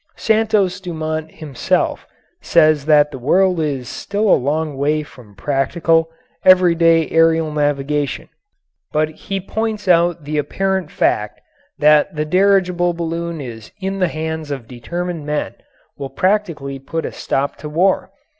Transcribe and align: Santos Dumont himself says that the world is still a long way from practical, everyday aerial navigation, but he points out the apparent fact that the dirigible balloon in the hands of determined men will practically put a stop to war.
Santos 0.15 0.79
Dumont 0.81 1.29
himself 1.31 2.07
says 2.41 2.87
that 2.87 3.11
the 3.11 3.19
world 3.19 3.59
is 3.59 3.87
still 3.87 4.27
a 4.31 4.33
long 4.33 4.75
way 4.75 5.03
from 5.03 5.35
practical, 5.35 6.09
everyday 6.43 7.07
aerial 7.11 7.51
navigation, 7.51 8.27
but 8.91 9.09
he 9.09 9.39
points 9.39 9.87
out 9.87 10.23
the 10.23 10.39
apparent 10.39 10.89
fact 10.89 11.39
that 11.77 12.15
the 12.15 12.25
dirigible 12.25 12.95
balloon 12.95 13.39
in 13.79 13.99
the 13.99 14.07
hands 14.07 14.49
of 14.49 14.67
determined 14.67 15.23
men 15.23 15.53
will 15.99 16.09
practically 16.09 16.79
put 16.79 17.05
a 17.05 17.11
stop 17.11 17.55
to 17.57 17.69
war. 17.69 18.09